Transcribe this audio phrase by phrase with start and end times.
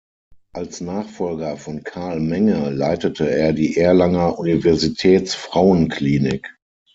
[0.53, 6.55] Als Nachfolger von Carl Menge leitete er die Erlanger Universitäts-Frauenklinik.